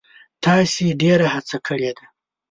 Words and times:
تاسو 0.43 0.81
ډیره 1.01 1.25
هڅه 1.33 1.57
کړې 1.67 1.91
ده. 1.97 2.03